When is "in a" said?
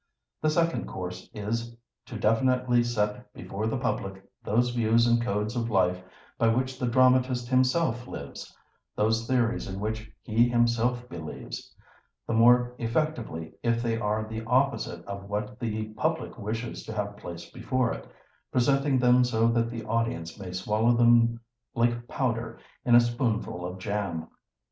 22.83-22.99